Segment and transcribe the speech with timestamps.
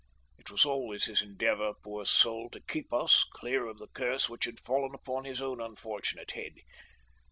[0.39, 4.45] It was always his endeavour, poor soul, to keep us clear of the curse which
[4.45, 6.55] had fallen upon his own unfortunate head.